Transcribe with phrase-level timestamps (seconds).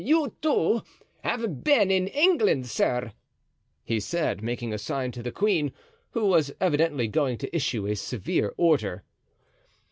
[0.03, 0.81] "You, too,
[1.23, 3.13] have been in England, sir?"
[3.83, 5.73] he said, making a sign to the queen,
[6.13, 9.03] who was evidently going to issue a severe order.